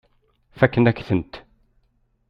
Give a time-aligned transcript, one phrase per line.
[0.59, 1.33] Fakken-ak-tent.